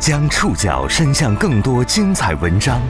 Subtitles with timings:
[0.00, 2.80] 将触角伸向更多精彩文章，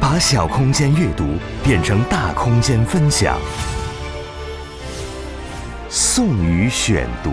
[0.00, 1.34] 把小空间阅读
[1.64, 3.36] 变成大空间分享。
[5.90, 7.32] 宋宇选读，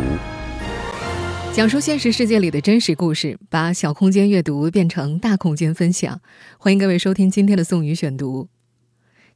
[1.54, 6.20] 讲述现实世界里的真实故事，把小空间阅读变成大空间分享。
[6.58, 8.50] 欢迎各位收听今天的宋宇选读。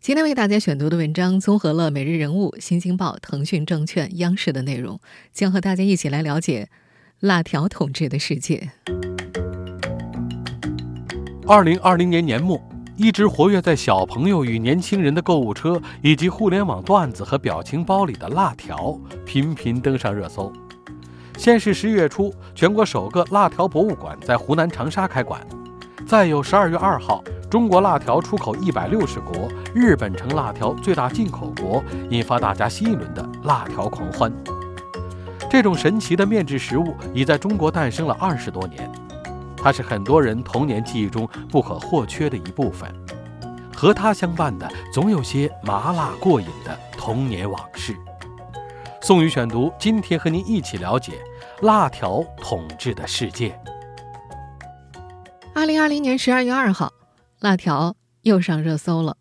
[0.01, 4.99] 今天为大家选读的文章综合了《每日人物》《新京报》《腾讯证券》央视的内容，
[5.31, 6.69] 将和大家一起来了解。
[7.19, 8.69] 辣条统治的世界。
[11.47, 12.61] 二零二零年年末，
[12.95, 18.95] 一直活跃在小朋友与年轻人的购物车以及互联网段子和表情包里的辣条
[19.25, 20.53] 频频登上热搜。
[21.37, 25.39] 先是十一月初，全国首个辣条博物馆在湖南长沙开馆；
[26.05, 34.31] 再有十二月二号，中国辣条出口一百六十国，日本成辣条最大进口国，引发大家新一轮的辣条狂欢。
[35.49, 38.91] 这种神奇的面制食物已在中国诞生了二十多年，
[39.55, 42.93] 它是很多人童年记忆中不可或缺的一部分。
[43.73, 47.95] 和它相伴的，总有些麻辣过瘾的童年往事。
[49.01, 51.13] 宋宇选读，今天和您一起了解
[51.61, 53.57] 辣条统治的世界。
[55.53, 56.91] 二零二零年十二月二号，
[57.39, 59.15] 辣条又上热搜了。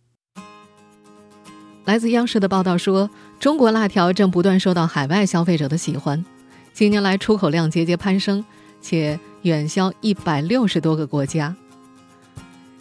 [1.84, 3.08] 来自央视的报道说。
[3.38, 6.24] 中国辣条正不断受到海外消费者的喜欢，
[6.72, 8.44] 近年来出口量节节攀升，
[8.80, 11.54] 且远销一百六十多个国家。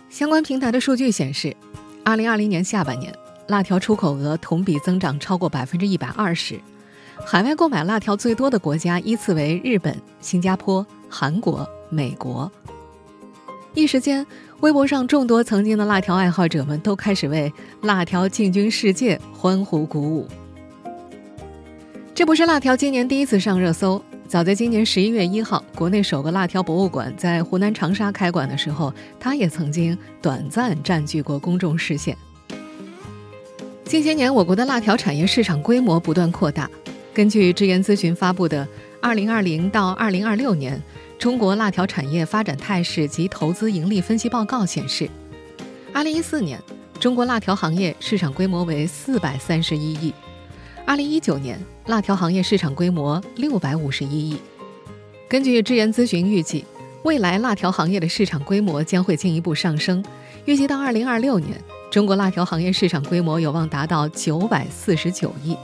[0.09, 1.55] 相关平台的数据显示，
[2.03, 3.13] 二零二零年下半年，
[3.47, 6.59] 辣条出口额同比增长超过百分之一百二十，
[7.25, 12.51] 海外购买辣条最多的国家依次为日本、新加坡、韩国、美国。
[13.73, 14.25] 一时间。
[14.61, 20.25] 微博上众多曾经的辣条爱好者们都开始为辣条进军世界欢呼鼓舞。
[22.15, 32.17] 这不是辣条今年第一次上热搜，早在今年十一月一号，国内首个辣条博物馆在湖南长沙开馆的时候，它也曾经短暂占据过公众视线。
[33.83, 36.71] 近些年，我国的辣条产业市场规模不断扩大。
[37.13, 38.65] 根据智研咨询发布的
[39.01, 40.77] 《二零二零到二零二六年》。
[41.19, 45.09] 中国辣条产业发展态势及投资盈利分析报告显示，
[45.93, 46.57] 二零一四年
[46.97, 50.13] 中国辣条行业市场规模为四百三十一亿，
[50.85, 54.37] 二零一九年辣条行业市场规模六百五十一亿。
[55.29, 56.65] 根据智研咨询预计，
[57.03, 60.03] 未来辣条行业的市场规模将会进一步上升，
[60.45, 65.55] 预计到二零二六年，中国辣条行业市场规模有望达到九百四十九亿。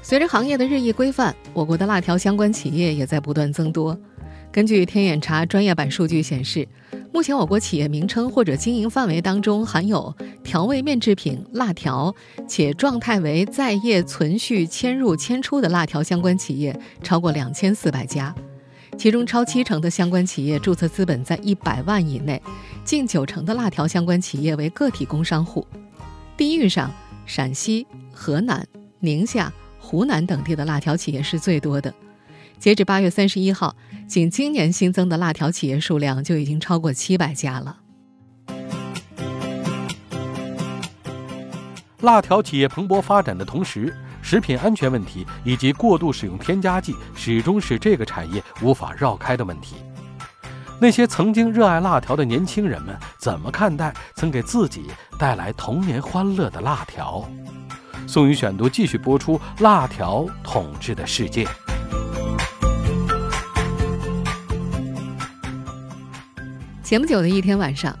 [0.00, 3.98] 随着行业的日益规范，我国的辣条相关企业也在不断增多。
[4.50, 6.66] 根据天眼查专业版数据显示，
[7.12, 12.14] 目前我国企业名称或者经营范围当中含有调味面制品“辣条”
[12.48, 18.34] 且状态为在业存续迁入迁出的辣条相关企业超过两千四百家，
[18.96, 22.40] 其中超七成的相关企业注册资本在一百万以内，
[22.84, 25.66] 近九成的辣条相关企业为个体工商户。
[26.36, 26.90] 地域上，
[27.26, 28.66] 陕西、河南、
[29.00, 29.52] 宁夏。
[29.82, 31.92] 湖南等地的辣条企业是最多的，
[32.60, 33.74] 截止八月三十一号，
[34.06, 37.78] 仅今年新增的辣条企业数量就已经超过七百家了。
[42.02, 49.76] 辣条企业蓬勃发展的同时，食品安全问题以及过度使用添加剂始终是这个产业无法绕开的问题。
[50.78, 54.84] 那些曾经热爱辣条的年轻人们，怎么看待曾给自己
[55.18, 57.26] 带来童年欢乐的辣条？
[58.06, 61.46] 宋宇选读继续播出：辣条统治的世界。
[66.90, 67.96] 前不久的一天晚上，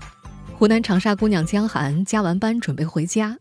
[0.58, 3.38] 湖南长沙姑娘江寒加完班准备回家。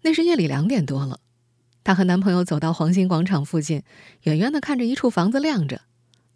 [0.00, 1.20] 那是夜里两点多了，
[1.84, 3.82] 她和男朋友走到黄兴广场附近，
[4.22, 5.82] 远远的看着一处房子亮着，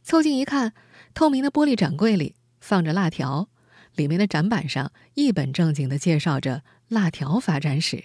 [0.03, 0.75] 凑近一看，
[1.15, 3.49] 透明的玻璃展柜里放着辣条，
[3.95, 8.05] 里面的展板上一本正经的介绍着辣条发展史。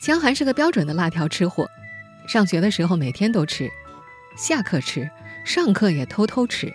[0.00, 1.68] 江寒是个标准的辣条吃货，
[2.28, 3.68] 上学的时候每天都吃，
[4.36, 5.10] 下课吃，
[5.46, 6.74] 上课也偷偷吃。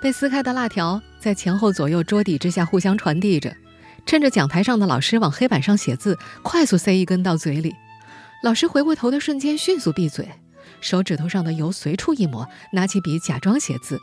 [0.00, 3.54] 被撕开的辣条在前后左右桌底之下互相传递着，
[4.04, 7.72] 趁着讲台上的老师往黑板上写字，快速塞一根到嘴里。
[8.42, 10.28] 老师回过头的瞬间迅速闭嘴，
[10.80, 14.00] 手指头上的油随处一抹，拿起笔假装写字。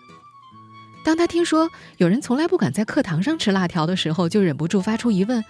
[1.04, 5.44] 当他听说有人从来不敢在课堂上吃辣条的时候，就忍不住发出疑问。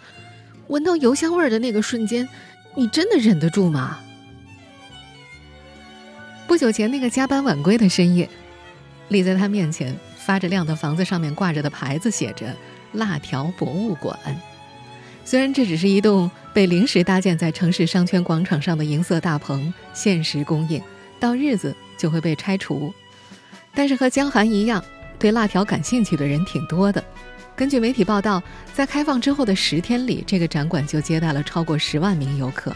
[0.69, 2.27] 闻到油香味儿的那个瞬间，
[2.75, 3.99] 你真的忍得住吗？
[6.49, 8.27] 不久前那个加班晚归的深夜，
[9.09, 12.55] 立在他面前发着亮的房子上面挂着的牌子写着
[12.93, 14.17] “辣条博物馆”。
[15.23, 20.81] 虽然这只是一栋被临时搭建在城市商圈广场上的银色大棚，限时供应，
[21.19, 22.91] 到日子就会被拆除。
[23.75, 24.83] 但是和江寒一样，
[25.19, 27.03] 对辣条感兴趣的人挺多的。
[27.55, 28.41] 根据媒体报道，
[28.73, 32.75] 在开放之后的十天里，这个展馆就接待了超过十万名游客。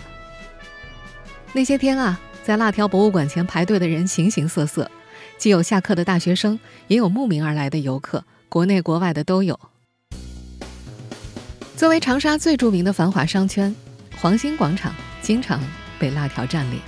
[1.54, 4.92] 那些天啊，在辣条博物馆前排队的人形形色色，
[5.38, 9.58] 既有下课的大学生，也有慕名而来的游客，国内国外的都有。
[11.78, 13.74] 作为长沙最著名的繁华商圈，
[14.18, 15.58] 黄兴广场经常
[15.98, 16.82] 被辣条占领。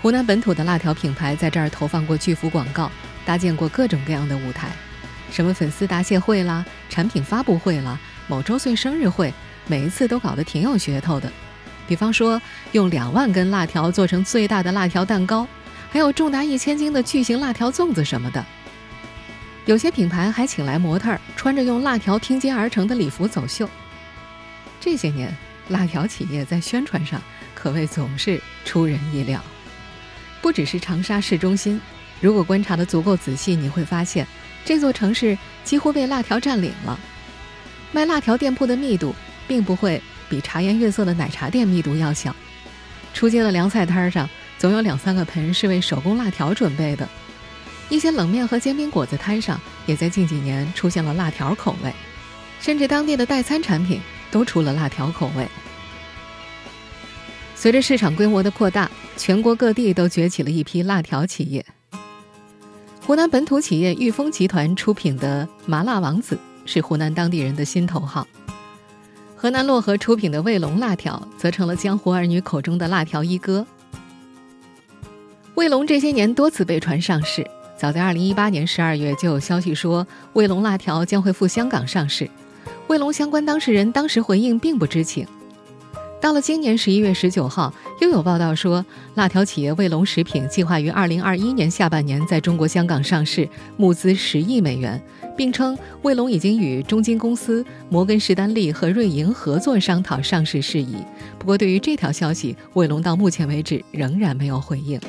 [0.00, 2.90] 湖南本土的辣条品牌在这儿投放过巨幅广告，
[3.26, 4.70] 搭建过各种各样的舞台，
[5.30, 9.30] 什么粉丝答谢会啦、产品发布会啦、某周岁生日会，
[9.66, 11.30] 每一次都搞得挺有噱头的。
[11.88, 12.40] 比方说，
[12.72, 15.48] 用两万根辣条做成最大的辣条蛋糕，
[15.90, 18.44] 还有重达一千斤的巨型辣条粽子什么的。
[19.64, 23.68] 有些品牌还请来模特儿，穿着用辣条拼接而成的礼服走秀。
[24.78, 25.34] 这些年，
[25.68, 27.20] 辣条企业在宣传上
[27.54, 29.42] 可谓总是出人意料。
[30.42, 31.80] 不只是长沙市中心，
[32.20, 34.26] 如果观察的足够仔细，你会发现，
[34.62, 36.98] 这座城市几乎被辣条占领了。
[37.92, 39.14] 卖辣条店铺的密度，
[39.46, 40.02] 并不会。
[40.28, 42.34] 比茶颜悦色的奶茶店密度要小，
[43.14, 44.28] 出街的凉菜摊上
[44.58, 47.08] 总有两三个盆是为手工辣条准备的。
[47.88, 51.92] 一些冷面和煎饼果子摊上也在近几年出现了辣条口味，
[52.60, 55.48] 甚至当地的代餐产品都出了辣条口味。
[57.54, 61.64] 随着市场规模的扩大，全国各地都崛起了一批辣条企业。
[63.00, 68.28] 湖南本土企业裕丰集团出品的麻辣王子是湖南当地人的心头好。
[69.40, 73.64] 河南漯河出品的卫龙辣条，则成了江湖儿女口中的辣条一哥。
[75.54, 77.46] 卫龙这些年多次被传上市，
[77.76, 82.28] 早在2018年12月就有消息说卫龙辣条将会赴香港上市。
[82.88, 85.24] 卫龙相关当事人当时回应并不知情。
[86.20, 95.00] 到了今年11月19号，又有报道说，辣条企业卫龙食品计划于2021年下半年在中国香港上市，募资十亿美元。
[95.38, 100.96] 并称卫龙已经与中金公司、摩根士丹利和瑞银合作商讨上市事宜。
[101.38, 105.00] 不过，对于这条消息，卫龙到目前为止仍然没有回应。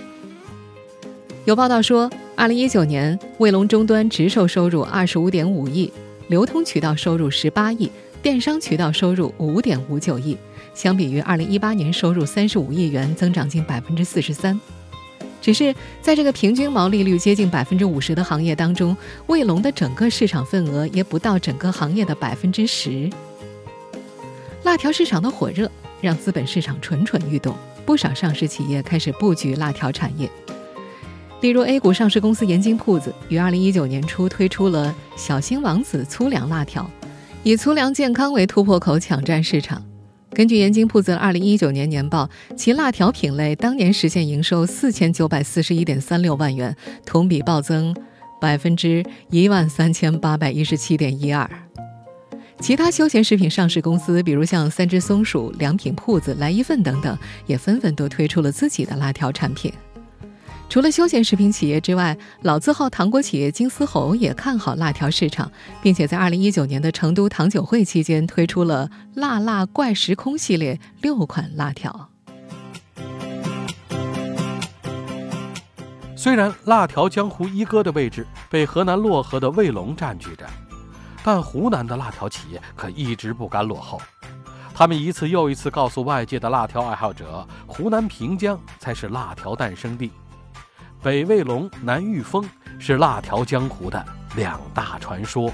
[1.46, 5.92] 有报道说，二零一九年卫龙终端直售收入二十五点五亿，
[6.28, 7.90] 流通渠道收入十八亿，
[8.22, 10.38] 电商渠道收入五点五九亿，
[10.76, 14.60] 相比于二零一八年收入三十五亿元，增长近百分之四十三。
[15.42, 18.96] 只是在这个平均毛利率接近百分之五十的行业当中，
[19.28, 23.10] 卫龙的整个市场份额也不到整个行业的百分之十。
[24.64, 25.72] 辣条市场的火热
[26.02, 27.56] 让资本市场蠢蠢欲动，
[27.86, 30.30] 不少上市企业开始布局辣条产业。
[31.42, 36.90] 例如，A 股上市公司盐津铺子于二零一九年初推出了小新王子粗粮辣条，
[37.44, 39.89] 以粗粮健康为突破口抢占市场。
[40.32, 47.94] 根据盐津铺子二零一九年年报，其辣条品类当年实现营收四千九百四十一点三六万元，同比暴增
[48.40, 51.50] 百分之一万三千八百一十七点一二。
[52.62, 59.72] 其他休闲食品上市公司，比如像三只松鼠、良品铺子、来一份等等，也纷纷都推出了自己的辣条产品。
[60.70, 65.52] 除了休闲食品企业之外，老字号糖果企业金丝猴也看好辣条市场，
[65.82, 72.12] 并且在二零一九年的成都糖酒会期间推出了“辣辣怪时空”系列六款辣条。
[76.16, 80.46] 虽然辣条江湖一哥的位置被河南漯河的卫龙占据着，
[81.24, 84.00] 但湖南的辣条企业可一直不甘落后，
[84.76, 90.12] 他们一次又一次告诉外界的辣条爱好者，湖南平江才是辣条诞生地。
[91.02, 92.44] 北卫龙、南玉峰
[92.78, 95.50] 是辣条江湖的两大传说。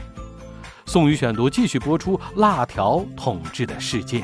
[0.88, 4.24] 宋宇选读继续播出：辣条统治的世界。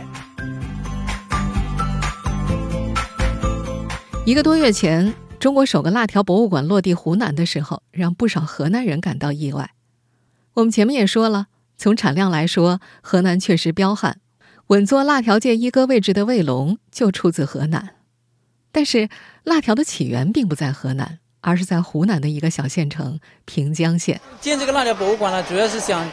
[4.26, 9.72] 一个多月前，中国首个辣条博物馆落地湖南的时候，让不少河南人感到意外。
[10.56, 11.48] 我们前面也说了，
[11.78, 14.18] 从产量来说，河南确实彪悍，
[14.68, 17.96] 稳坐辣条界一哥位置的卫龙就出自河南。
[18.72, 19.10] 但是，
[19.44, 24.20] 辣条的起源并不在河南，而是在湖南的一个小县城平江县。
[24.40, 26.10] 建这个辣条博物馆呢，主要是想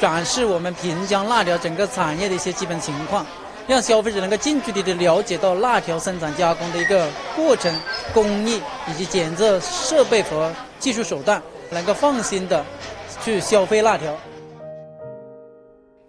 [0.00, 3.24] 展示我们平江辣条整个产业的一些基本情况，
[3.68, 7.72] 让消费者能够近距离的了解到辣条生产加工的一个过程、
[8.12, 11.40] 工艺以及检测设备和技术手段，
[11.70, 12.64] 能够放心的
[13.22, 14.14] 去消费辣条。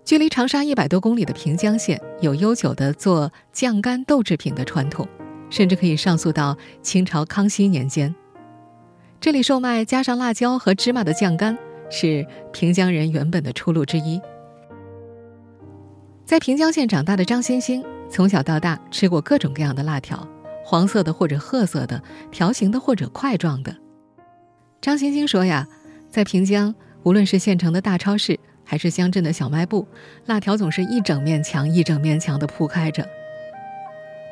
[0.03, 5.07] 距离长沙一百多公里的平江县，有悠久的做酱干豆制品的传统。
[5.49, 8.13] 甚至可以上溯到清朝康熙年间。
[9.19, 11.57] 这里售卖加上辣椒和芝麻的酱干，
[11.89, 14.21] 是平江人原本的出路之一。
[16.25, 20.27] 在平江县长大的张欣欣，从小到大吃过各种各样的辣条，
[20.63, 23.75] 黄色的或者褐色的，条形的或者块状的。
[24.81, 25.67] 张欣欣说呀，
[26.09, 29.87] 在平江，无论是县城的大超市，还是乡镇的小卖部，
[30.25, 33.07] 辣条总是一整面墙一整面墙的铺开着。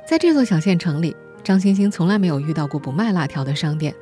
[0.05, 3.93] 在这座小县城里，张星星从来没有遇到过不卖辣条的商店。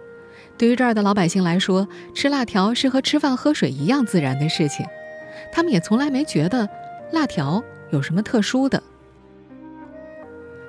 [0.57, 4.85] 对于这儿的老百姓来说，吃辣条是和吃饭喝水一样自然的事情，
[5.49, 6.67] 他们也从来没觉得
[7.13, 8.83] 辣条有什么特殊的。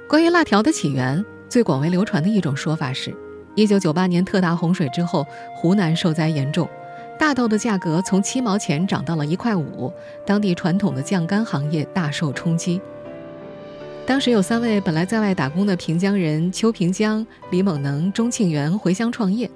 [0.09, 3.13] 关于辣条的起源，最广为流传的一种说法是，
[3.57, 5.27] 一九九八年特大洪水之后，
[5.57, 6.69] 湖南受灾严重，
[7.19, 9.93] 大豆的价格从七毛钱涨到了一块五，
[10.25, 12.81] 当地传统的酱干行业大受冲击。
[14.07, 19.51] 当时有三位本来在外打工的平江人邱平江、李猛能、钟庆元回乡创业。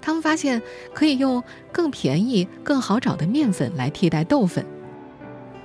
[0.00, 0.60] 他们发现
[0.92, 4.66] 可以用更便宜、更好找的面粉来替代豆粉。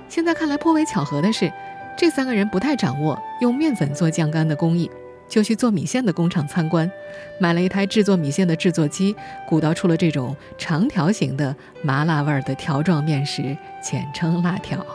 [0.08, 1.52] 现在看来颇为巧合的是，
[1.96, 4.88] 这三个人不太掌握用面粉做酱干的工艺，
[5.28, 6.88] 就去做米线的工厂参观，
[7.40, 9.16] 买了一台制作米线的制作机，
[9.48, 14.86] 鼓捣出了这种长条形的麻辣味儿的条状面食，简称辣条。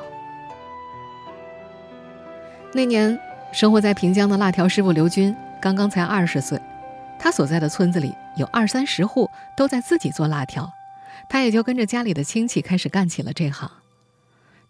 [2.75, 3.19] 那年，
[3.53, 6.59] 生活在平江的辣条师傅刘军刚刚才二十岁。
[7.19, 10.67] 他所在的村子里有二三十户都在自己做辣条，
[11.29, 13.69] 他也就跟着家里的亲戚开始干起了这行。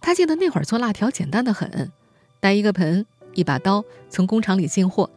[0.01, 1.93] 他记得那会儿做辣条简单的很，
[2.41, 5.09] 带一个盆、一把刀，从工厂里进货，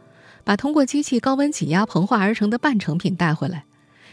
[0.45, 3.65] 把通过机器高温挤压膨化而成的半成品带回来，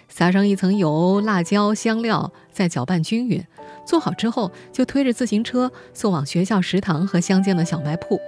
[0.09, 3.47] 撒上一层油、辣椒、香料，再搅拌均匀，
[3.87, 8.21] 做好之后就推着自行车送往学校食堂和乡间的小卖铺。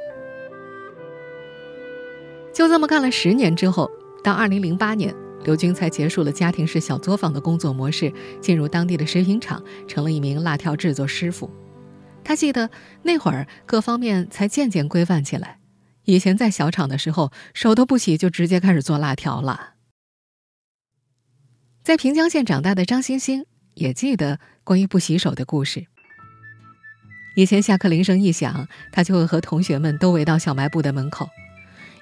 [2.56, 3.90] 就这么干了十年之后。
[4.25, 8.10] 到二零零八年，刘军才结束了家庭式小作坊的工作模式，
[8.40, 11.50] 进入当地的食品厂，成了一名辣条制作师傅。
[12.25, 12.70] 他记得
[13.02, 15.58] 那会儿各方面才渐渐规范起来。
[16.06, 19.75] 以前在小厂的时候，手都不洗就直接开始做辣条了。
[21.84, 23.44] 在平江县长大的张欣欣
[23.75, 25.86] 也记得关于不洗手的故事。
[27.36, 31.28] 以前下课铃声一响，他就会和同学们都围到小卖部的门口，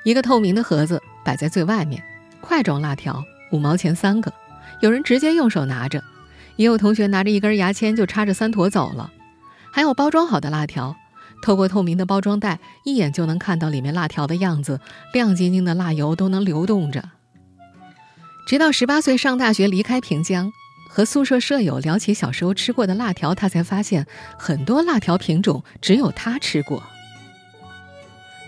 [0.05, 2.03] 一个透明的盒子摆在最外面。
[2.41, 4.33] 块状辣条五毛钱三个，
[4.81, 6.05] 有人直接用手拿着，
[6.57, 9.11] 也有同学拿着一根牙签就插着三坨走了。
[9.73, 10.95] 还有包装好的辣条，
[11.43, 14.79] 透过透明的包装袋，一眼就能看到里面辣条的样子，
[15.15, 17.03] 亮晶晶的辣油都能流动着。
[18.47, 20.53] 直到十八岁上大学离开平江，
[20.91, 24.07] 和宿舍舍友聊起小时候吃过的辣条，他才发现
[24.39, 26.83] 很多辣条品种只有他吃过。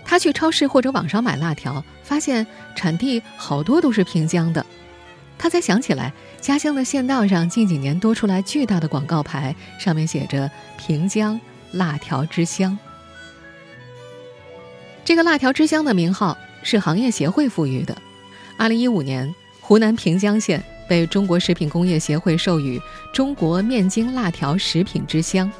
[0.09, 2.47] 他去超市或者网上买辣条，发现
[2.77, 4.65] 产地好多都是平江的，
[5.37, 10.49] 他才想起来家乡的县道上近几年多出来巨大的广告牌，上面写着
[10.79, 11.37] “平江
[11.73, 12.79] 辣条之乡”。
[15.03, 17.95] 这个“辣条之乡”的名号是行业协会赋予的。
[18.57, 22.81] 二零一五年，湖南平江县被中国食品工业协会授予
[23.13, 25.51] “中国面筋辣条食品之乡”。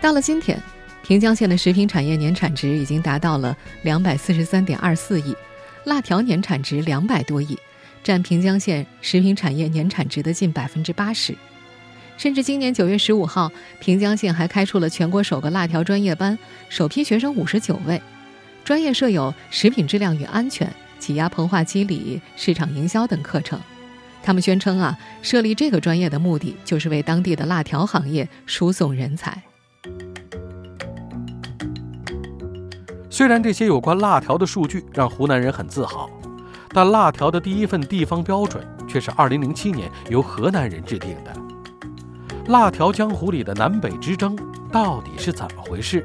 [0.00, 0.56] 到了今天。
[1.06, 5.32] 平江县的食品产业年产值已经达到了两百四十三点二四亿，
[5.84, 7.56] 辣条年产值两百多亿，
[8.02, 11.32] 占平江县食品产业年产值的近百分之八十。
[12.16, 16.36] 甚至今年九月十五号，平江县还开出了全国首个辣条专业班，
[16.68, 18.02] 首批学生五十九位，
[18.64, 23.60] 专业设有食品质量与安全、挤压膨化机理、市场营销等课程。
[24.24, 29.40] 他们宣称啊，设立这个专业的目的就是为当地的辣条行业输送人才。
[33.16, 36.10] 虽然这些有关辣条的数据让湖南人很自豪，
[36.68, 41.32] 但辣条的第一份地方标准却是2007年由河南人制定的。
[42.48, 44.36] 辣条江湖里的南北之争
[44.70, 46.04] 到底是怎么回事？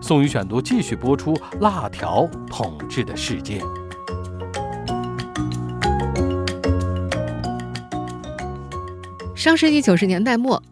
[0.00, 3.60] 宋宇选读继续播出：辣条统治的世界。
[9.34, 10.62] 上世纪九十年代末，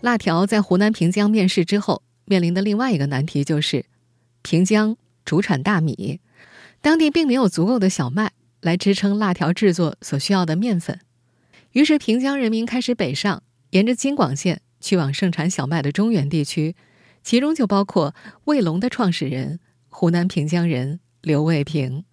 [0.00, 3.84] 辣条在湖南平江面世之后，面临的另外一个难题就是
[4.42, 4.96] 平江。
[5.28, 6.20] 主产大米，
[6.80, 8.32] 当地并没有足够的小麦
[8.62, 11.00] 来支撑辣条制作所需要的面粉，
[11.72, 13.42] 于是平江人民开始北上，
[13.72, 16.74] 沿着京广线去往盛产小麦的中原地区，
[17.22, 22.04] 其中就包括卫龙的创始人湖南平江人刘卫平。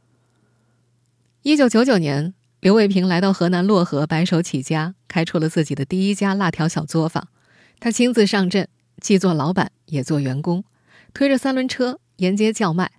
[1.43, 7.29] 一九九九年，刘卫平来到河南漯河，白手起家，开出了自己的第一家辣条小作坊。
[7.79, 8.67] 他亲自上阵，
[8.99, 10.65] 既做老板也做员工，
[11.13, 12.91] 推着三轮车沿街叫卖。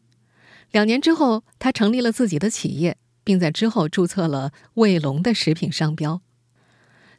[0.76, 6.20] 两年之后，他成立了自己的企业，并在之后注册了卫龙的食品商标。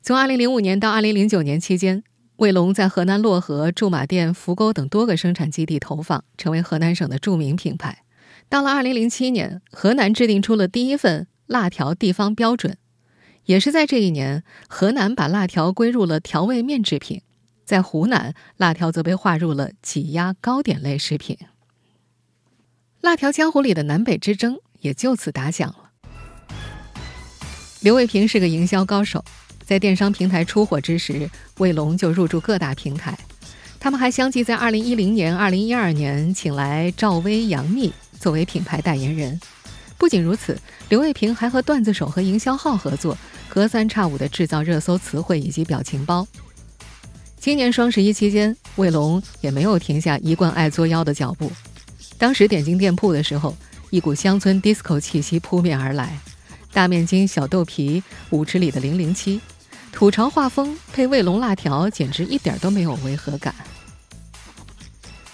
[0.04, 2.04] 从2005年到2009年期间，
[2.36, 8.04] 卫龙在河南漯河、驻马店、扶沟等多个生产基地投放，成为河南省的著名品牌。
[8.48, 12.78] 到了2007年，河南制定出了第一份辣条地方标准。
[13.46, 17.24] 也是在这一年，河南把辣条归入了调味面制品，
[17.66, 21.36] 在湖南，辣条则被划入了挤压糕点类食品。
[23.02, 25.92] 辣条江湖里的南北之争也就此打响了。
[27.82, 29.24] 刘卫平是个营销高手，
[29.64, 33.18] 在电商平台出火之时，卫龙就入驻各大平台。
[33.80, 39.40] 他们还相继在2010年、2012年请来赵薇、杨幂作为品牌代言人。
[39.98, 46.28] 不仅如此，刘卫平还和段子手和营销号合作，隔三差五地制造热搜词汇以及表情包。
[47.40, 51.52] 今年双十一期间，卫龙也没有停下一贯爱作妖的脚步。
[52.18, 53.56] 当时点进店铺的时候，
[53.90, 56.18] 一股乡村 disco 气息扑面而来，
[56.74, 59.40] 大面筋、小豆皮、舞池里的零零七，
[59.92, 63.54] 土潮画风配卫龙辣条，简直一点都没有违和感。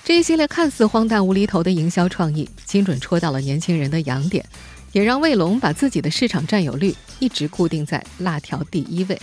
[0.04, 4.46] 这一系列看似荒诞无厘头的营销创意，精准戳到了年轻人的痒点，
[4.92, 9.20] 也让卫龙把自己的市场占有率一直固定在辣条第一位。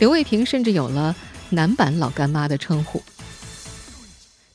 [0.00, 1.14] 刘卫平甚至有了
[1.50, 3.00] “男版老干妈”的称呼。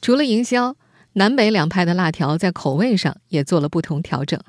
[0.01, 0.75] 除了营销，
[1.13, 4.39] 南北两派的辣条在口味上也做了不同调整。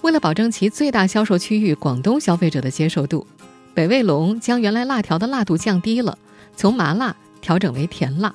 [0.00, 3.26] 为了保证其最大销售区域广东消费者的接受度，
[3.74, 6.16] 北卫龙将原来辣条的辣度降低了，
[6.56, 8.34] 从麻辣调整为甜辣。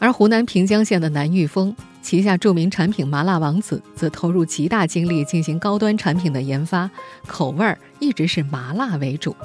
[0.00, 6.90] 而湖南平江县的南玉峰旗下著名产品麻辣王子，则投入极大精力进行高端产品的研发，
[7.28, 9.36] 口味儿一直是麻辣为主。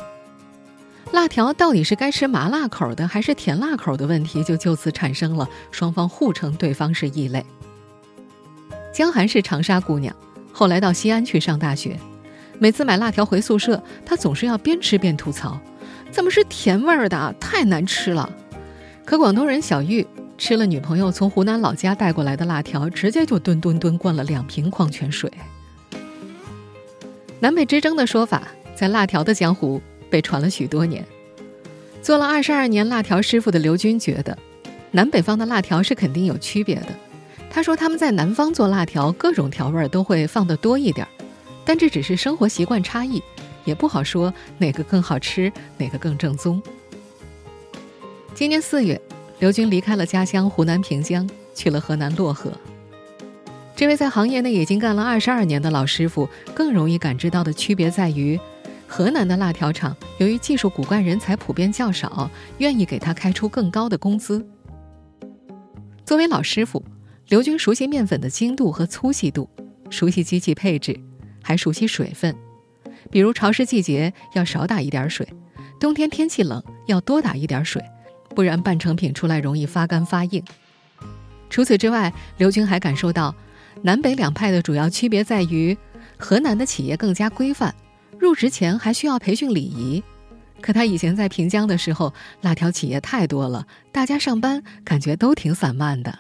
[1.12, 7.46] 辣条到底是该吃麻辣口的还是甜辣口的问题，就就此产生了，双方互称对方是异类。
[8.94, 10.16] 江寒是长沙姑娘，
[10.52, 11.98] 后来到西安去上大学，
[12.60, 15.60] 每次买辣条回宿舍，她总是要边吃边吐槽
[16.12, 17.36] ：“怎么是甜味儿的？
[17.40, 18.30] 太难吃了。”
[19.06, 20.06] 可广东人小玉。
[20.38, 25.30] 吃了女朋友从湖南老家带过来的辣条，直接就吨吨吨灌了两瓶矿泉水。
[27.42, 31.06] 南北之争的说法，在辣条的江湖被传了许多年。
[32.02, 34.38] 做了二十二年辣条师傅的刘军觉得，
[34.92, 36.88] 南北方的辣条是肯定有区别的。
[37.52, 41.08] 他说他们在南方做辣条，各种调味儿都会放得多一点，
[41.66, 43.22] 但这只是生活习惯差异，
[43.66, 46.62] 也不好说哪个更好吃，哪个更正宗。
[48.34, 49.00] 今年四月。
[49.40, 52.52] 刘军离开了家乡湖南平江，去了河南漯河。
[53.74, 58.38] 这位在行业内已经干了二十二年的老师傅，更容易感知到的区别在于，
[58.90, 64.44] 河南的辣条厂由于技术骨干人才普遍较少，愿意给他开出更高的工资。
[66.04, 66.84] 作为老师傅，
[67.28, 69.48] 刘军熟悉面粉的精度和粗细度，
[69.92, 71.00] 熟悉机器配置，
[71.44, 72.36] 还熟悉水分，
[73.12, 75.32] 比如潮湿季节要少打一点水，
[75.80, 77.80] 冬天天气冷要多打一点水。
[78.36, 80.44] 不然半成品出来容易发干发硬。
[81.50, 83.36] 除此之外，刘军还感受到
[83.84, 85.78] 南北两派的主要区别在于，
[86.18, 87.74] 河南的企业更加规范，
[88.20, 90.04] 入职前还需要培训礼仪。
[90.62, 96.20] 可他以前在平江的时候，辣条企业太多了，大家上班感觉都挺散漫的。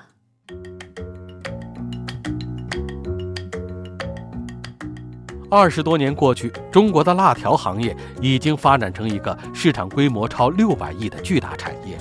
[5.51, 11.97] 二十多年过去，中国的辣条行业已经发展成一个市场规模超六百亿的巨大产业。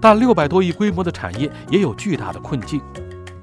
[0.00, 2.80] 但六百多亿规模的产业也有巨大的困境，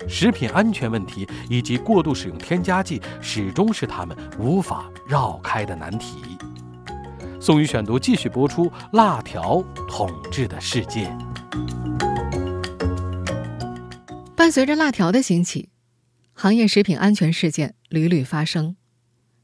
[0.10, 6.18] 食品安全问题以及过度使用添加剂始终是他们无法绕开的难题。
[7.40, 11.16] 宋宇选读继续播出：辣条统治的世界。
[14.36, 15.70] 伴随着辣条的兴起，
[16.34, 18.76] 行业食品安全事件屡屡发生。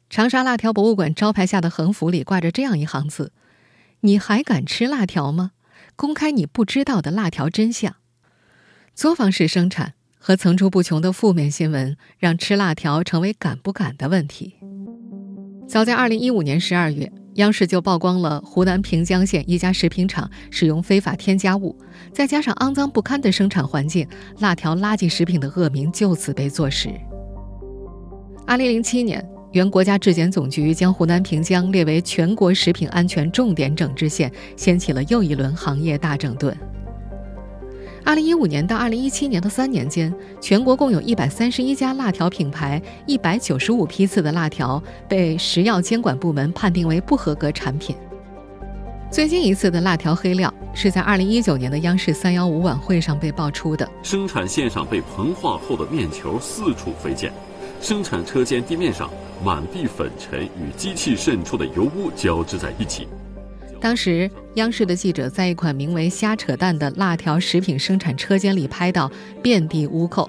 [0.09, 3.31] 长沙辣条博物馆招牌下的横幅里挂着这样一行字
[4.01, 5.51] ：“你还敢吃辣条吗？
[5.95, 7.95] 公开你不知道的辣条真相。”
[8.95, 9.93] 作坊式生产
[10.27, 14.55] 和层出不穷的负面新闻，让吃辣条成为敢不敢的问题。
[15.67, 21.77] 早在2015年12月，央视就曝光了湖南平江县一家食品厂使用非法添加物，
[22.11, 24.07] 再加上肮脏不堪的生产环境，
[24.39, 26.89] 辣条垃圾食品的恶名就此被坐实。
[28.47, 29.23] 2007年。
[29.51, 36.53] 原国家质检总局将湖南平江列为全国食品安全重点整治县，掀起了又一轮行业大整顿。
[38.05, 47.95] 二零一五年到二零一七年的三年间，全国共有一百三十一家辣条品牌、一百九十五批次的辣条被食药监管部门判定为不合格产品。
[49.09, 57.33] 最近一次的辣条黑料是在二零一九年的央视三幺五晚会上被爆出的，生产线上被膨化后的面球四处飞溅。
[57.81, 59.09] 生产车间地面上
[59.43, 63.07] 满地粉尘与机器渗出的油污交织在一起。
[63.85, 69.11] 当时，央视的记者在一款名为“瞎扯淡”的辣条食品生产车间里拍到
[69.43, 70.27] 遍地污垢，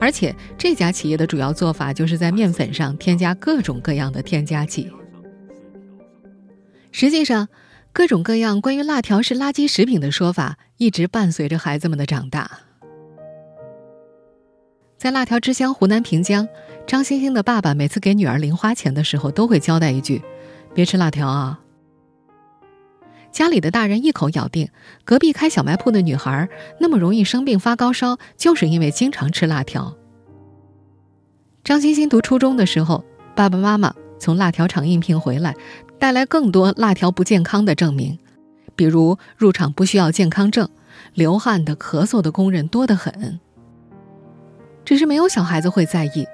[0.00, 4.90] 而且这家企业的主要做法就是在面粉上添加各种各样的添加剂。
[6.90, 7.46] 实际上，
[7.92, 12.50] 各种各样关于辣条是垃圾食品的说法一直伴随着孩子们的长大。
[14.96, 16.48] 在辣条之乡湖南平江，
[16.84, 20.20] 张星星的爸爸每次给女儿零花钱的时候，都会交代一句
[20.74, 21.60] ：“别吃辣条啊。”
[23.38, 24.68] 家里的大人一口咬定，
[25.04, 26.48] 隔壁开小卖铺的女孩
[26.80, 29.94] 那么容易生病发高烧，就是因为经常吃辣条。
[31.62, 33.04] 张欣欣读初中的时候，
[33.36, 35.54] 爸爸妈妈从辣条厂应聘回来，
[36.00, 38.18] 带来更多辣条不健康的证明，
[38.74, 40.68] 比如入厂不需要健康证，
[41.14, 43.38] 流汗的、咳嗽的工人多得很。
[44.84, 46.26] 只是没有小孩子会在意，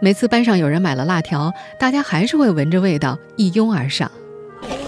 [0.00, 4.08] 每次班上有人买了辣条，大家还是会闻着味道一拥而上。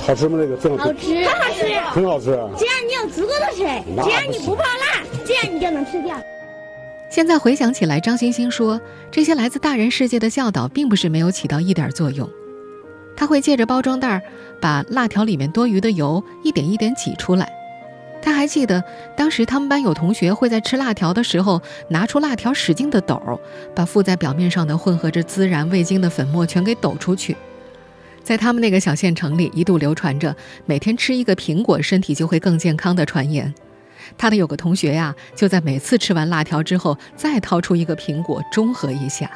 [0.09, 0.39] 好吃吗？
[0.39, 2.25] 这个好吃，很好吃，很好吃。
[2.57, 6.19] 只要你有足够的水，只要你不怕辣，这样你就能吃掉。
[7.11, 12.27] 现在回想起来，张欣欣说，这些来自大人世界的教导，并不是没有起到一点作用。
[13.19, 14.23] 他会借着包装袋，
[14.63, 17.53] 把辣条里面多余的油一点一点挤出来。
[18.23, 18.83] 他还记得，
[19.15, 23.39] 当时他们班有同学会在吃辣条的时候，拿出辣条使劲的抖，
[23.75, 27.37] 把附在表面上的混合着孜然、味精的粉末全给抖出去。
[28.29, 30.37] 在他们那个小县城里，一度流传着
[30.67, 33.55] 每天吃一个苹果，身体就会更健康的传言。
[34.19, 39.31] 他的有个同学呀，就在每次吃完辣条之后，再掏出一个苹果，中和一下。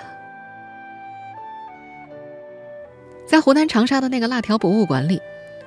[3.26, 5.18] 在湖南长沙的那个辣条博物馆里。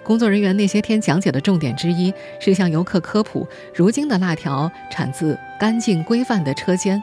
[0.03, 7.01] 工作人员那些天讲解的重点之一是向游客科普，如今的辣条产自干净规范的车间。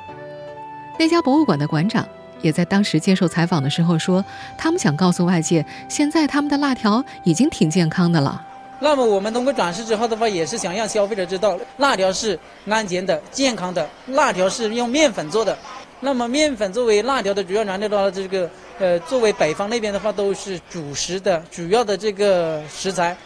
[1.01, 2.07] 那家博物馆的馆长
[2.42, 4.22] 也在当时接受采访的时候说，
[4.59, 8.44] 他们想告诉外界，现在他们的辣条已经挺健康的了。
[8.81, 15.57] 那么我们通过展示之后的话，也是想让消费者知道，辣条是安全的、健康的，辣条是用面粉做的。
[16.00, 18.50] 那么面粉作为辣条的主要原料的话，这个
[18.81, 23.16] 呃，作为北方那边的话，都是主食的主要的这个食材。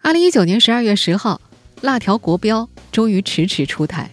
[0.00, 1.40] 二零一九年十二月十号，
[1.80, 4.08] 辣条国标终于迟迟出台，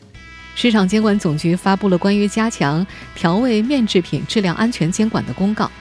[0.61, 5.71] 市场监管总局发布了关于加强调味面制品质量安全监管的公告，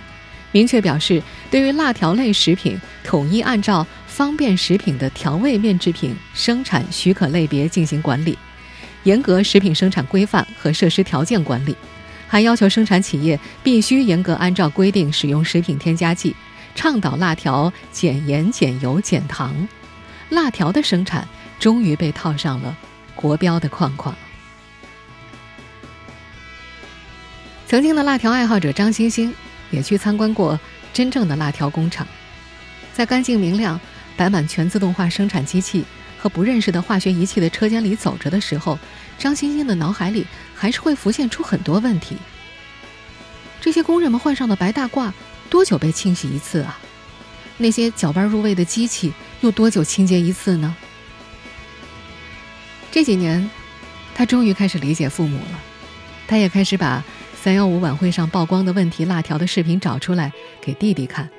[0.53, 8.39] 明确表示，对于辣条类食品，统一按照方便食品的调味面制品生产许可类别进行管理。
[9.03, 11.75] 严格食品生产规范和设施条件管理，
[12.29, 16.37] 还要求生产企业必须严格按照规定使用食品添加剂，
[16.77, 19.67] 倡导辣条减盐、减油、减糖。
[20.29, 21.27] 辣条的生产
[21.59, 22.79] 终于被套上了
[23.17, 24.15] 国标的框框。
[27.69, 29.35] 曾经的辣条爱好者张星星
[29.71, 30.59] 也去参观过
[30.95, 32.09] 真正的辣条工厂，
[32.95, 33.79] 在干净明亮、
[34.17, 35.85] 摆满全自动化生产机器。
[36.21, 38.77] 和不认识的化学仪器的车间里走着的时候，
[39.19, 42.17] 张星星的脑海里还是会浮现出很多问题。
[43.61, 45.13] 这些工人们换上的白大褂
[45.49, 46.77] 多久被清洗一次啊？
[47.59, 50.75] 那些搅拌入味的机器又多久清洁一次呢？
[52.91, 53.49] 这几年，
[54.15, 55.61] 他终于开始理解父母了。
[56.27, 57.05] 他也开始把
[57.49, 60.31] 三幺五晚会上曝光的问题辣条的视频找出来
[60.61, 61.31] 给弟弟看。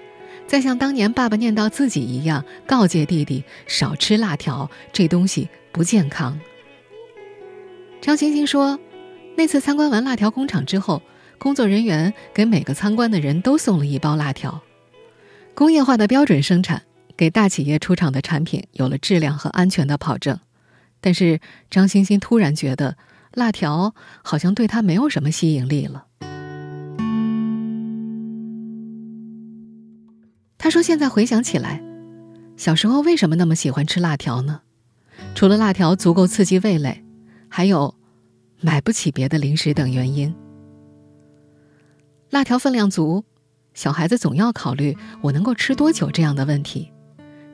[0.47, 6.39] 再像当年爸爸念叨自己一样，告诫弟弟少吃辣条，这东西不健康。
[8.01, 8.79] 张星星说，
[9.37, 11.03] 那次参观完辣条工厂之后，
[11.37, 14.63] 工作人员给每个参观的人都送了一包辣条。
[15.53, 16.81] 工业化的标准生产，
[17.15, 20.39] 给大企业出厂的产品有了质量和安全的保证。
[21.01, 22.97] 但是张星星突然觉得，
[23.33, 26.05] 辣条好像对他没有什么吸引力了。
[30.57, 31.81] 他说：“现在回想起来，
[32.57, 34.61] 小时候为什么那么喜欢吃辣条呢？
[35.33, 37.03] 除了辣条足够刺激味蕾，
[37.47, 37.95] 还有
[38.61, 40.35] 买不起别的零食等原因。
[42.29, 43.23] 辣条分量足，
[43.73, 46.91] 小孩子总要考虑我能够吃多久这样的问题。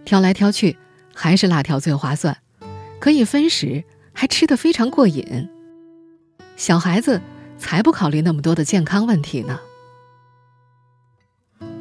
[0.04, 0.78] 挑来挑去，
[1.14, 2.36] 还是辣条最划算，
[3.00, 3.84] 可以分食，
[4.14, 5.48] 还吃得非常过瘾。
[6.56, 7.22] 小孩子
[7.58, 9.60] 才不考虑那么多的健康问题呢。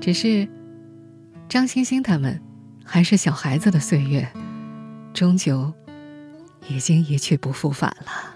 [0.00, 0.48] 只是。”
[1.46, 2.40] 张欣欣他们，
[2.84, 4.26] 还是小孩子的岁月，
[5.12, 5.72] 终究
[6.66, 8.34] 已经一去不复返了。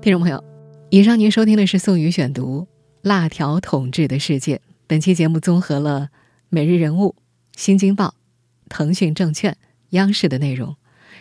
[0.00, 0.42] 听众朋友，
[0.88, 2.62] 以上您收听的是宋宇选读
[3.02, 4.56] 《辣条统治的世界》。
[4.88, 6.08] 本期节目综合了
[6.48, 7.08] 《每日人物》
[7.54, 8.06] 《新京报》
[8.70, 9.52] 《腾讯证券》
[9.90, 10.76] 《央视》的内容。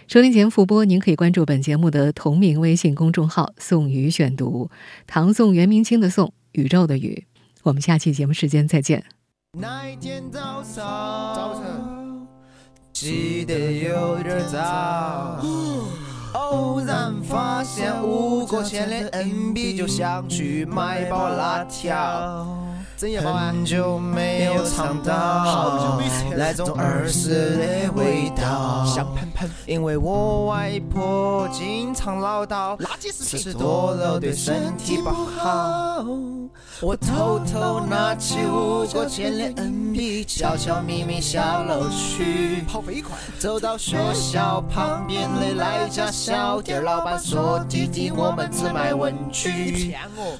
[0.07, 4.71] 收听前复播，您可以关注本节目的同名微信公众号“宋宇选读”，
[5.05, 7.25] 唐宋元明清的宋，宇宙的宇。
[7.63, 9.03] 我们下期节目时间再见。
[9.59, 12.25] 那一天早上，早晨
[12.93, 15.43] 起得有点早，
[16.31, 22.66] 偶然发现五个钱的 NB，就想去买包辣条。
[22.99, 25.99] 很久没有尝到。
[26.35, 29.05] 那种儿时的味道，香
[29.65, 32.77] 因为我外婆经常唠叨，
[33.11, 36.05] 吃多了对身体不好。
[36.79, 49.95] 我偷偷拿起五个钱的 NB，悄悄咪咪下楼去，跑飞快，走到学校旁边的那家小店，老板说弟弟，我们只卖文具。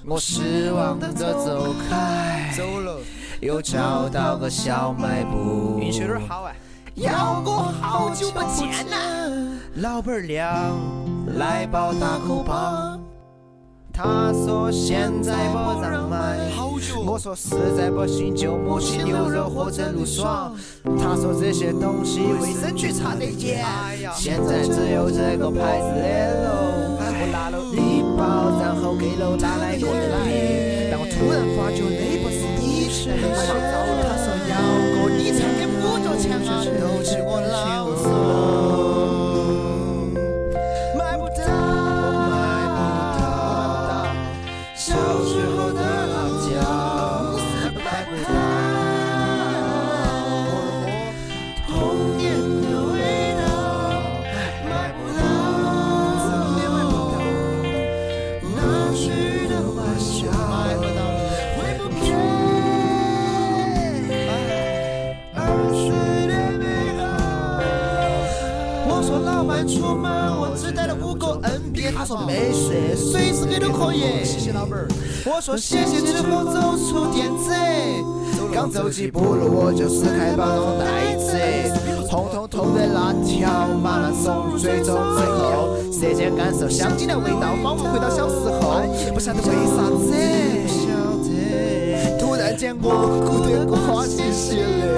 [0.05, 2.99] 我失望的走开，走了，
[3.41, 6.55] 又找到个小卖部，运气有点好哎，
[6.97, 8.97] 要我好久不见呐，
[9.75, 10.49] 老板娘，
[11.37, 12.99] 来包大口棒。
[13.93, 16.39] 他说现在不让卖，
[17.05, 20.55] 我说实在不行就母鸡牛肉或者鹿爽。
[20.97, 23.63] 他说这些东西卫生局查得严，
[24.15, 26.97] 现在只有这个牌子的喽。
[27.19, 33.13] 我拿了一包，然后给了拿来个人，但我突然发觉那不是你吃的。
[33.21, 33.53] 他说
[34.49, 34.57] 要
[34.93, 35.16] 个你才给五角钱嘛，都起我
[37.39, 38.56] 老手。
[69.37, 74.25] 老板出门，我只带了五个 NB，他说没事，随时给都可以。
[74.25, 74.79] 谢谢老板。
[75.27, 77.53] 我说谢谢之后走出店子，
[78.51, 81.37] 刚走几步路我就撕开包装袋子，
[82.09, 88.81] 红彤彤的辣条慢慢送入嘴中，最后舌尖感受香精的味道，仿佛回到小时候。
[89.13, 90.15] 不晓得为啥子，
[92.17, 94.97] 突然间我哭得瓜稀稀的。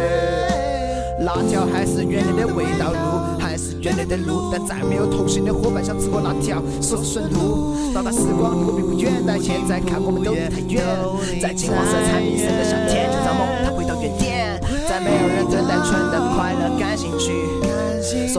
[1.25, 7.76] 辣条还是原来的味道，路是原来的路，但再没有同行的伙伴想吃过那条，说是顺路。
[7.93, 10.82] 到达时光离我并不远，但现在看我们都离太远。
[11.41, 14.56] 在金黄色蝉鸣声的夏天，就让梦它回到原点。
[14.88, 17.34] 再没有人对单纯的快乐感兴趣，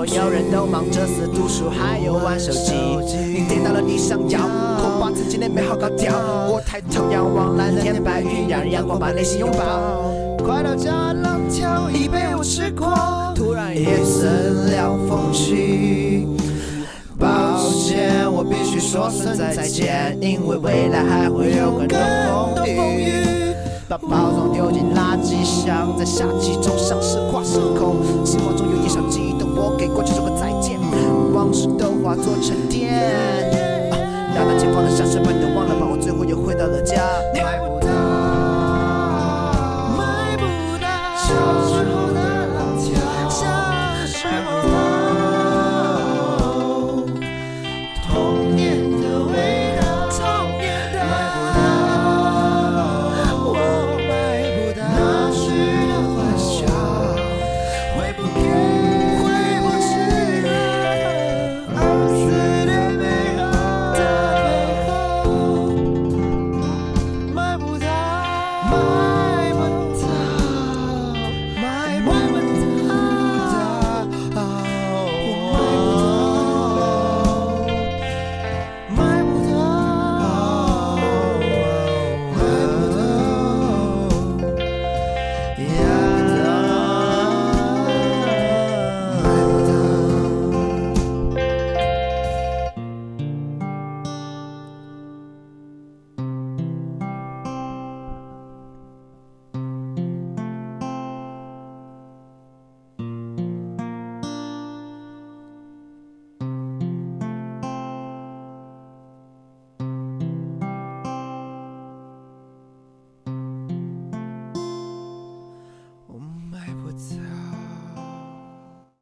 [0.07, 2.75] 所有人都忙着死读书，还有玩手机。
[3.17, 6.13] 你得到了你想要，可把自己的美好搞掉。
[6.49, 10.11] 我抬头仰望蓝天白云，让阳光把内心拥抱。
[10.45, 13.33] 快到家了，跳，一杯我吃光。
[13.35, 16.27] 突然夜深凉风起，
[17.19, 17.29] 抱
[17.71, 23.55] 歉，我必须说声再见，因为未来还会有更多风雨。
[23.89, 30.79] 把包装丢进垃圾箱，在夏季中像是跨时空，时光中有一小激动，我给过去说个再见，
[31.33, 32.93] 往事都化作沉淀。
[33.91, 33.99] 啊，
[34.35, 37.03] 那那前方的小石板都忘了吧，我最后又回到了家。